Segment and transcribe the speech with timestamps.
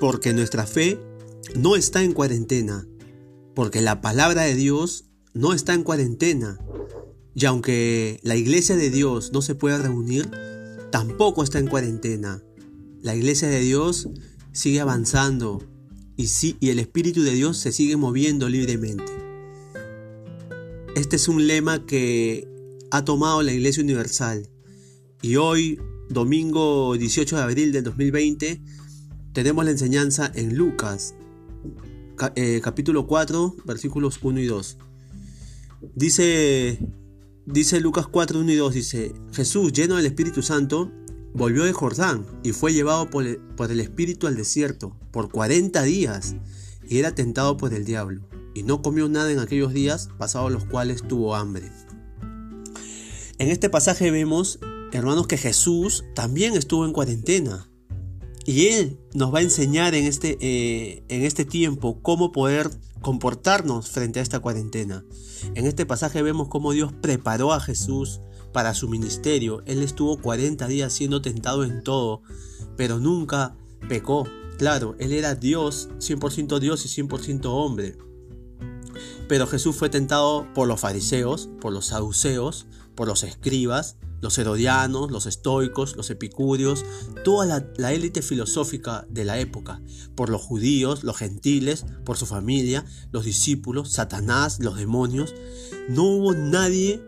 [0.00, 0.98] Porque nuestra fe
[1.54, 2.88] no está en cuarentena.
[3.54, 5.04] Porque la palabra de Dios
[5.34, 6.58] no está en cuarentena.
[7.34, 10.28] Y aunque la iglesia de Dios no se pueda reunir,
[10.90, 12.42] tampoco está en cuarentena.
[13.02, 14.08] La iglesia de Dios
[14.52, 15.62] sigue avanzando
[16.16, 16.28] y,
[16.60, 19.12] y el Espíritu de Dios se sigue moviendo libremente.
[20.96, 22.48] Este es un lema que
[22.90, 24.48] ha tomado la Iglesia Universal.
[25.22, 25.78] Y hoy,
[26.08, 28.60] domingo 18 de abril del 2020,
[29.32, 31.14] tenemos la enseñanza en Lucas,
[32.34, 34.78] eh, capítulo 4, versículos 1 y 2.
[35.94, 36.78] Dice,
[37.46, 40.90] dice Lucas 4, 1 y 2, dice, Jesús, lleno del Espíritu Santo,
[41.32, 45.82] volvió de Jordán y fue llevado por el, por el Espíritu al desierto por 40
[45.82, 46.34] días
[46.88, 48.28] y era tentado por el diablo.
[48.54, 51.70] Y no comió nada en aquellos días, pasados los cuales tuvo hambre.
[53.38, 54.58] En este pasaje vemos,
[54.92, 57.70] hermanos, que Jesús también estuvo en cuarentena.
[58.50, 62.68] Y Él nos va a enseñar en este, eh, en este tiempo cómo poder
[63.00, 65.04] comportarnos frente a esta cuarentena.
[65.54, 68.20] En este pasaje vemos cómo Dios preparó a Jesús
[68.52, 69.62] para su ministerio.
[69.66, 72.22] Él estuvo 40 días siendo tentado en todo,
[72.76, 73.56] pero nunca
[73.88, 74.26] pecó.
[74.58, 77.98] Claro, Él era Dios, 100% Dios y 100% hombre.
[79.28, 85.10] Pero Jesús fue tentado por los fariseos, por los saduceos, por los escribas, los herodianos,
[85.10, 86.84] los estoicos, los epicúreos,
[87.24, 89.80] toda la, élite filosófica de la época,
[90.14, 95.34] por los judíos, los gentiles, por su familia, los discípulos, Satanás, los demonios.
[95.88, 97.02] No hubo nadie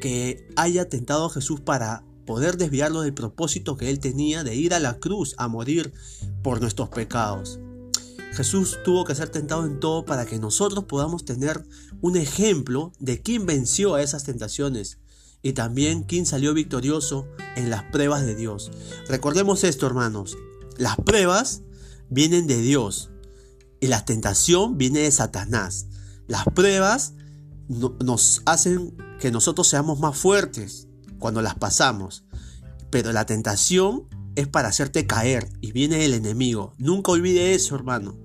[0.00, 4.74] que haya tentado a Jesús para poder desviarlo del propósito que él tenía de ir
[4.74, 5.92] a la cruz a morir
[6.42, 7.58] por nuestros pecados.
[8.32, 11.64] Jesús tuvo que ser tentado en todo para que nosotros podamos tener
[12.00, 14.98] un ejemplo de quién venció a esas tentaciones
[15.42, 18.70] y también quién salió victorioso en las pruebas de Dios.
[19.08, 20.36] Recordemos esto, hermanos.
[20.76, 21.62] Las pruebas
[22.08, 23.10] vienen de Dios
[23.80, 25.86] y la tentación viene de Satanás.
[26.26, 27.14] Las pruebas
[27.68, 32.24] nos hacen que nosotros seamos más fuertes cuando las pasamos,
[32.90, 34.06] pero la tentación
[34.36, 36.72] es para hacerte caer y viene del enemigo.
[36.78, 38.16] Nunca olvide eso, hermano.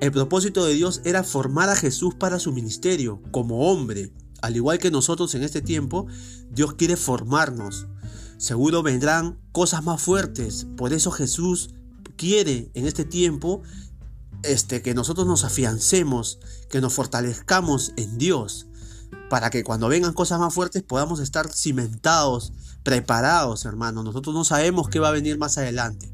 [0.00, 4.78] El propósito de Dios era formar a Jesús para su ministerio como hombre, al igual
[4.78, 6.06] que nosotros en este tiempo,
[6.50, 7.86] Dios quiere formarnos.
[8.36, 10.66] Seguro vendrán cosas más fuertes.
[10.76, 11.70] Por eso Jesús
[12.16, 13.62] quiere en este tiempo
[14.42, 18.66] este, que nosotros nos afiancemos, que nos fortalezcamos en Dios,
[19.30, 22.52] para que cuando vengan cosas más fuertes podamos estar cimentados,
[22.82, 24.04] preparados, hermanos.
[24.04, 26.12] Nosotros no sabemos qué va a venir más adelante.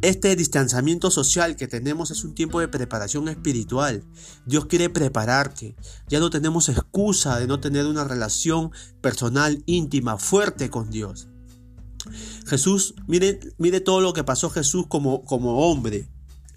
[0.00, 4.04] Este distanciamiento social que tenemos es un tiempo de preparación espiritual.
[4.46, 5.74] Dios quiere prepararte.
[6.08, 8.70] Ya no tenemos excusa de no tener una relación
[9.00, 11.26] personal, íntima, fuerte con Dios.
[12.46, 16.08] Jesús, mire, todo lo que pasó Jesús como, como hombre.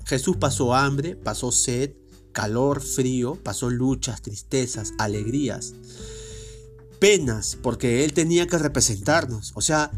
[0.06, 1.94] Jesús pasó hambre, pasó sed,
[2.34, 5.74] calor, frío, pasó luchas, tristezas, alegrías,
[7.00, 9.52] penas, porque Él tenía que representarnos.
[9.56, 9.92] O sea,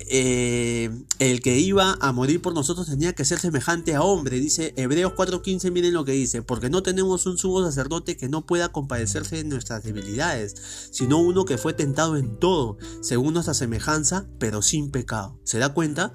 [0.00, 4.40] eh, el que iba a morir por nosotros tenía que ser semejante a hombre.
[4.40, 8.44] Dice Hebreos 4:15, miren lo que dice, porque no tenemos un sumo sacerdote que no
[8.44, 10.54] pueda compadecerse de nuestras debilidades,
[10.90, 15.38] sino uno que fue tentado en todo, según nuestra semejanza, pero sin pecado.
[15.44, 16.14] ¿Se da cuenta?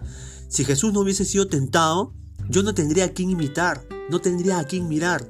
[0.50, 2.14] Si Jesús no hubiese sido tentado,
[2.50, 5.30] yo no tendría a quien imitar, no tendría a quien mirar.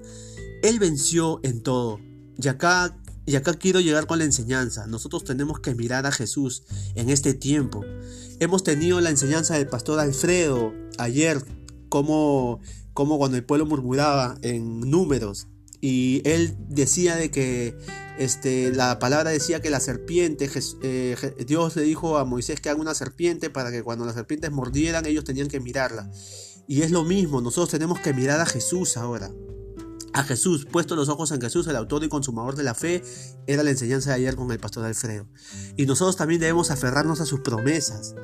[0.64, 2.00] Él venció en todo.
[2.38, 2.96] Y acá
[3.30, 4.88] y acá quiero llegar con la enseñanza.
[4.88, 6.64] Nosotros tenemos que mirar a Jesús
[6.96, 7.86] en este tiempo.
[8.40, 11.44] Hemos tenido la enseñanza del pastor Alfredo ayer,
[11.90, 12.62] como,
[12.94, 15.48] como cuando el pueblo murmuraba en números.
[15.82, 17.76] Y él decía de que
[18.18, 20.50] este, la palabra decía que la serpiente,
[20.84, 24.52] eh, Dios le dijo a Moisés que haga una serpiente para que cuando las serpientes
[24.52, 26.10] mordieran ellos tenían que mirarla.
[26.66, 29.32] Y es lo mismo, nosotros tenemos que mirar a Jesús ahora
[30.20, 33.02] a Jesús, puesto los ojos en Jesús, el autor y consumador de la fe,
[33.48, 35.28] era la enseñanza de ayer con el pastor Alfredo.
[35.78, 38.16] Y nosotros también debemos aferrarnos a sus promesas.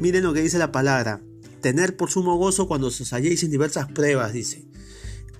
[0.00, 1.22] miren lo que dice la palabra,
[1.60, 4.68] tener por sumo gozo cuando os halléis en diversas pruebas, dice.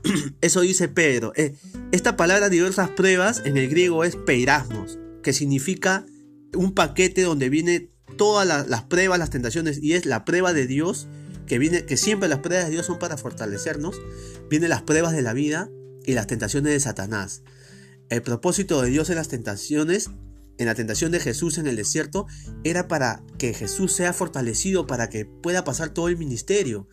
[0.41, 1.33] Eso dice Pedro.
[1.37, 1.55] Eh,
[1.93, 6.05] esta palabra diversas pruebas en el griego es peirasmos, que significa
[6.55, 11.07] un paquete donde viene todas las pruebas, las tentaciones, y es la prueba de Dios
[11.47, 14.01] que viene, que siempre las pruebas de Dios son para fortalecernos,
[14.51, 15.71] vienen las pruebas de la vida
[16.05, 17.43] y las tentaciones de Satanás.
[18.09, 20.11] El propósito de Dios en las tentaciones,
[20.59, 22.27] en la tentación de Jesús en el desierto,
[22.63, 26.89] era para que Jesús sea fortalecido, para que pueda pasar todo el ministerio.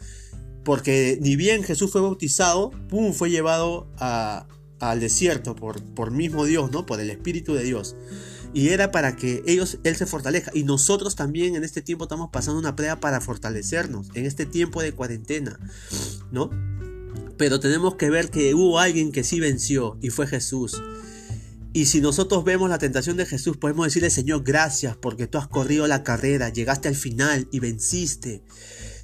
[0.63, 3.13] Porque ni bien Jesús fue bautizado, ¡pum!
[3.13, 6.85] fue llevado al desierto por, por mismo Dios, ¿no?
[6.85, 7.95] Por el Espíritu de Dios.
[8.53, 10.51] Y era para que ellos, Él se fortalezca.
[10.53, 14.81] Y nosotros también en este tiempo estamos pasando una prueba para fortalecernos, en este tiempo
[14.81, 15.59] de cuarentena,
[16.31, 16.49] ¿no?
[17.41, 20.79] Pero tenemos que ver que hubo alguien que sí venció y fue Jesús.
[21.73, 25.47] Y si nosotros vemos la tentación de Jesús, podemos decirle, Señor, gracias porque tú has
[25.47, 28.43] corrido la carrera, llegaste al final y venciste.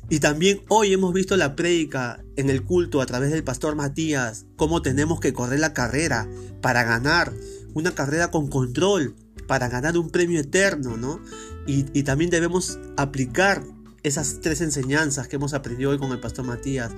[0.08, 4.46] Y también hoy hemos visto la prédica en el culto a través del pastor Matías,
[4.56, 6.30] cómo tenemos que correr la carrera
[6.62, 7.34] para ganar,
[7.74, 9.16] una carrera con control,
[9.48, 11.20] para ganar un premio eterno, ¿no?
[11.66, 13.64] Y, también debemos aplicar
[14.04, 16.92] esas tres enseñanzas que hemos aprendido hoy con el pastor Matías.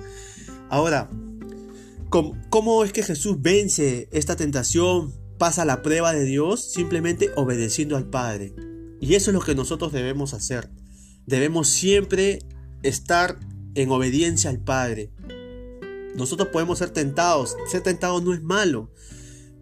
[0.68, 1.08] Ahora,
[2.10, 6.72] ¿cómo, ¿cómo es que Jesús vence esta tentación, pasa la prueba de Dios?
[6.72, 8.54] Simplemente obedeciendo al Padre.
[9.00, 10.70] Y eso es lo que nosotros debemos hacer.
[11.26, 12.40] Debemos siempre
[12.82, 13.38] estar
[13.74, 15.10] en obediencia al Padre.
[16.14, 18.92] Nosotros podemos ser tentados, ser tentados no es malo,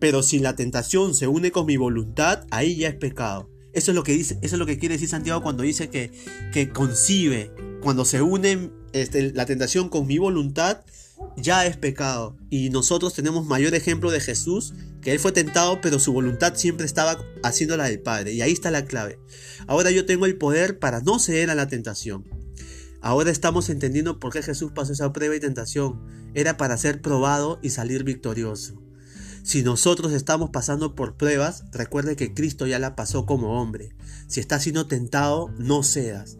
[0.00, 3.50] pero si la tentación se une con mi voluntad, ahí ya es pecado.
[3.74, 6.10] Eso es lo que dice, eso es lo que quiere decir Santiago cuando dice que,
[6.52, 7.52] que concibe,
[7.82, 10.80] cuando se une este, la tentación con mi voluntad,
[11.36, 12.36] ya es pecado.
[12.50, 16.86] Y nosotros tenemos mayor ejemplo de Jesús, que él fue tentado, pero su voluntad siempre
[16.86, 18.32] estaba haciendo la del Padre.
[18.32, 19.18] Y ahí está la clave.
[19.66, 22.24] Ahora yo tengo el poder para no ceder a la tentación.
[23.00, 26.00] Ahora estamos entendiendo por qué Jesús pasó esa prueba y tentación.
[26.34, 28.82] Era para ser probado y salir victorioso.
[29.44, 33.94] Si nosotros estamos pasando por pruebas, recuerde que Cristo ya la pasó como hombre.
[34.26, 36.36] Si estás siendo tentado, no cedas.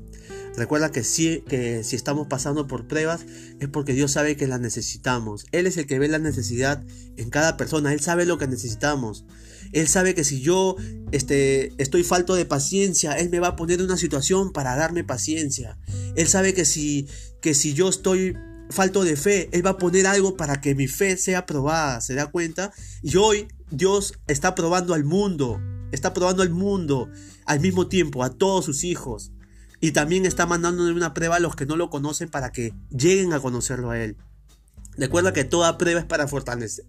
[0.58, 3.24] Recuerda que si, que si estamos pasando por pruebas
[3.60, 5.46] es porque Dios sabe que las necesitamos.
[5.52, 6.84] Él es el que ve la necesidad
[7.16, 7.92] en cada persona.
[7.92, 9.24] Él sabe lo que necesitamos.
[9.72, 10.76] Él sabe que si yo
[11.12, 15.04] este, estoy falto de paciencia, Él me va a poner en una situación para darme
[15.04, 15.78] paciencia.
[16.16, 17.06] Él sabe que si,
[17.40, 18.36] que si yo estoy
[18.70, 22.00] falto de fe, Él va a poner algo para que mi fe sea probada.
[22.00, 22.72] ¿Se da cuenta?
[23.02, 25.60] Y hoy Dios está probando al mundo.
[25.92, 27.08] Está probando al mundo
[27.46, 29.32] al mismo tiempo, a todos sus hijos.
[29.80, 33.32] Y también está mandándole una prueba a los que no lo conocen para que lleguen
[33.32, 34.16] a conocerlo a Él.
[34.98, 36.26] Recuerda que toda prueba es para,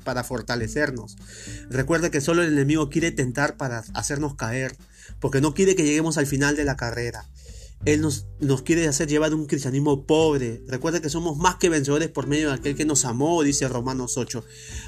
[0.03, 1.15] para fortalecernos.
[1.69, 4.75] Recuerda que solo el enemigo quiere tentar para hacernos caer,
[5.19, 7.29] porque no quiere que lleguemos al final de la carrera.
[7.85, 10.63] Él nos, nos, quiere hacer llevar un cristianismo pobre.
[10.67, 14.17] Recuerda que somos más que vencedores por medio de aquel que nos amó, dice Romanos
[14.17, 14.43] 8.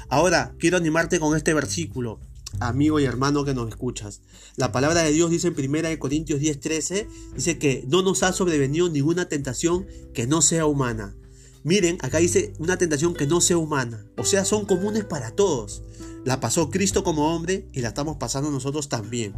[0.08, 2.20] Ahora, quiero animarte con este versículo,
[2.60, 4.20] amigo y hermano que nos escuchas.
[4.56, 8.88] La palabra de Dios dice en 1 Corintios 10:13, dice que no nos ha sobrevenido
[8.88, 11.16] ninguna tentación que no sea humana
[11.64, 14.04] Miren, acá dice una tentación que no sea humana.
[14.16, 15.82] O sea, son comunes para todos.
[16.24, 19.32] La pasó Cristo como hombre y la estamos pasando nosotros también.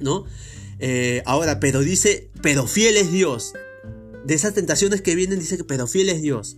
[0.00, 0.24] ¿No?
[0.78, 3.52] Eh, ahora, pero dice, pero fiel es Dios.
[4.24, 6.56] De esas tentaciones que vienen dice que pero fiel es Dios.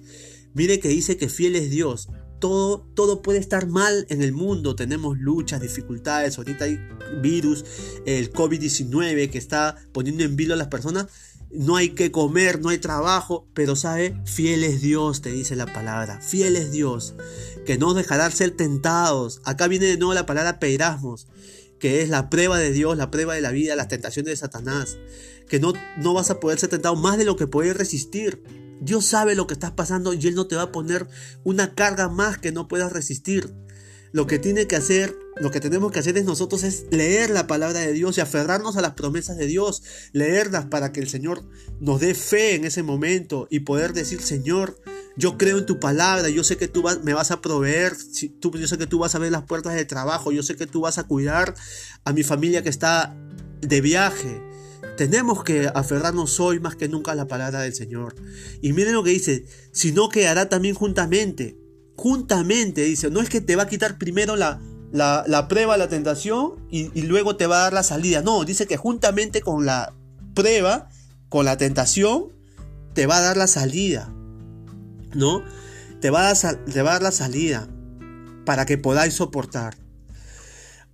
[0.55, 2.09] Mire que dice que fiel es Dios.
[2.39, 4.77] Todo, puede estar mal en el mundo.
[4.77, 6.39] Tenemos luchas, dificultades.
[6.39, 6.79] Ahorita hay
[7.21, 7.65] virus,
[8.07, 11.07] el COVID-19 que está poniendo en vilo a las personas
[11.51, 15.67] no hay que comer, no hay trabajo, pero sabe, fiel es Dios, te dice la
[15.67, 17.15] palabra, fiel es Dios,
[17.65, 19.41] que no dejará ser tentados.
[19.45, 21.27] Acá viene de nuevo la palabra peirasmos,
[21.79, 24.99] que es la prueba de Dios, la prueba de la vida, las tentaciones de Satanás,
[25.49, 28.43] que no, no vas a poder ser tentado más de lo que puedes resistir.
[28.81, 31.07] Dios sabe lo que estás pasando y Él no te va a poner
[31.45, 33.55] una carga más que no puedas resistir.
[34.11, 37.47] Lo que tiene que hacer, lo que tenemos que hacer es nosotros es leer la
[37.47, 41.45] palabra de Dios y aferrarnos a las promesas de Dios, leerlas para que el Señor
[41.79, 44.81] nos dé fe en ese momento y poder decir, Señor,
[45.17, 47.93] yo creo en tu palabra, yo sé que tú me vas a proveer,
[48.41, 50.81] yo sé que tú vas a ver las puertas de trabajo, yo sé que tú
[50.81, 51.55] vas a cuidar
[52.05, 53.15] a mi familia que está
[53.61, 54.48] de viaje.
[54.99, 58.15] Tenemos que aferrarnos hoy más que nunca a la palabra del Señor.
[58.61, 61.57] Y miren lo que dice, sino que hará también juntamente
[61.99, 64.61] juntamente, dice, no es que te va a quitar primero la,
[64.93, 68.23] la, prueba, la tentación y, y, luego te va a dar la salida.
[68.23, 69.93] No, dice que juntamente con la
[70.33, 70.89] prueba,
[71.29, 72.33] con la tentación,
[72.95, 74.15] te va a dar la salida.
[75.13, 75.43] ¿No?
[76.01, 77.67] Te va a te va a dar la salida
[78.45, 79.77] para que podáis soportar.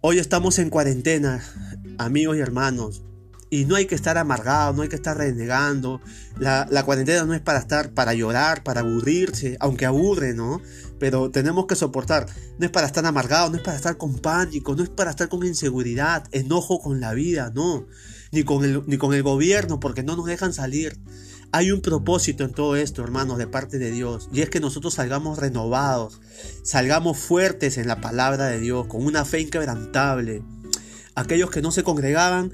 [0.00, 1.44] Hoy estamos en cuarentena,
[1.98, 3.03] amigos y hermanos.
[3.54, 6.00] Y no hay que estar amargado, no hay que estar renegando.
[6.40, 10.60] La, la, cuarentena no es para estar, para llorar, para aburrirse, aunque aburre, ¿no?
[10.98, 12.26] Pero tenemos que soportar.
[12.58, 15.28] No es para estar amargado, no es para estar con pánico, no es para estar
[15.28, 17.86] con inseguridad, enojo con la vida, no.
[18.32, 20.98] Ni con el, ni con el gobierno, porque no nos dejan salir.
[21.52, 24.28] Hay un propósito en todo esto, hermanos, de parte de Dios.
[24.32, 26.20] Y es que nosotros salgamos renovados,
[26.64, 30.42] salgamos fuertes en la palabra de Dios, con una fe inquebrantable.
[31.14, 32.50] Aquellos que no se congregaban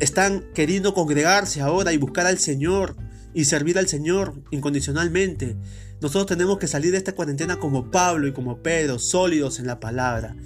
[0.00, 2.96] están queriendo congregarse ahora y buscar al Señor
[3.34, 5.56] y servir al Señor incondicionalmente.
[6.00, 9.80] Nosotros tenemos que salir de esta cuarentena como Pablo y como Pedro, sólidos en la
[9.80, 10.36] palabra.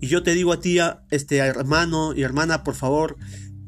[0.00, 0.78] Y yo te digo a ti,
[1.10, 3.16] este hermano y hermana, por favor,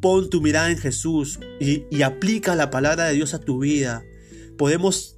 [0.01, 4.03] pon tu mirada en Jesús y, y aplica la palabra de Dios a tu vida.
[4.57, 5.17] Podemos,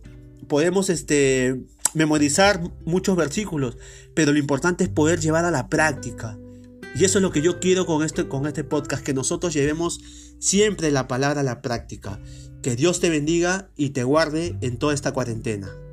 [0.48, 1.60] podemos este,
[1.94, 3.78] memorizar muchos versículos,
[4.14, 6.36] pero lo importante es poder llevar a la práctica.
[6.94, 10.00] Y eso es lo que yo quiero con este, con este podcast, que nosotros llevemos
[10.38, 12.20] siempre la palabra a la práctica.
[12.62, 15.83] Que Dios te bendiga y te guarde en toda esta cuarentena.